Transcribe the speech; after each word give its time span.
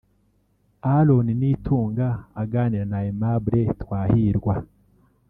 Aaron 0.95 1.27
Nitunga 1.39 2.07
aganira 2.41 2.85
na 2.91 2.97
Aimable 3.03 3.61
Twahirwa 3.81 4.53